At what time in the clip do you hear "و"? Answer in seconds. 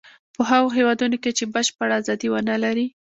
2.29-2.35